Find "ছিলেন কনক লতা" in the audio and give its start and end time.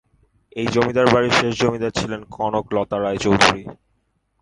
1.99-2.97